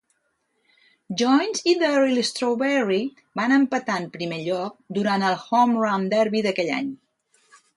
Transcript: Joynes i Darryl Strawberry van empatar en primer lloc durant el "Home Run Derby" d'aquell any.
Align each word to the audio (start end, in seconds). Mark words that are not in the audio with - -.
Joynes 1.21 1.61
i 1.71 1.75
Darryl 1.81 2.21
Strawberry 2.29 2.99
van 3.41 3.53
empatar 3.59 3.99
en 4.05 4.09
primer 4.19 4.41
lloc 4.47 4.83
durant 4.99 5.29
el 5.29 5.39
"Home 5.45 5.81
Run 5.87 6.09
Derby" 6.15 6.43
d'aquell 6.49 6.77
any. 6.79 6.91